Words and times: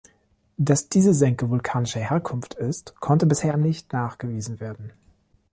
Dass 0.57 0.89
diese 0.89 1.13
Senke 1.13 1.51
vulkanischer 1.51 1.99
Herkunft 1.99 2.55
ist, 2.55 2.95
konnte 2.99 3.27
bisher 3.27 3.55
nicht 3.57 3.93
nachgewiesen 3.93 4.59
werden. 4.59 4.93